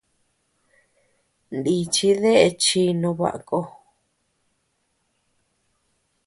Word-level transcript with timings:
Nichi 1.61 2.09
dae 2.21 2.45
chi 2.63 2.83
no 3.01 3.09
baʼa 3.19 3.39
ko. 3.49 3.59